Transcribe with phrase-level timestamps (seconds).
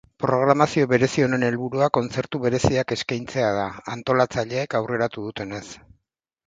[0.21, 3.69] Programazio berezi honen helburua kontzertu bereziak eskeintzea da,
[3.99, 5.67] antolatzaileek aurreratu dutenez.